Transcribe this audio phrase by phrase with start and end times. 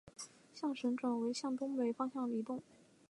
[0.55, 2.63] 象神转为向东北方向移动。